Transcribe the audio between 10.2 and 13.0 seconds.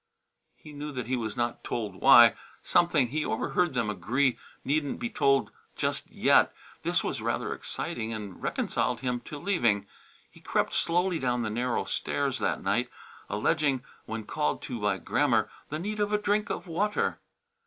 He crept softly down the narrow stairs that night,